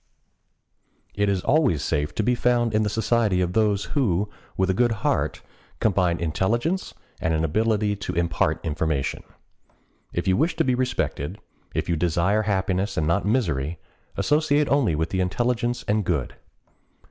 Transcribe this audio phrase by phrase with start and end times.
[1.13, 4.73] It is always safe to be found in the society of those who, with a
[4.73, 5.43] good heart,
[5.79, 9.21] combine intelligence and an ability to impart information.
[10.11, 11.37] If you wish to be respected,
[11.75, 13.77] if you desire happiness and not misery,
[14.17, 16.35] associate only with the intelligent and good.